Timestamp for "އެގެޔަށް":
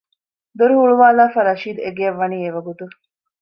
1.83-2.19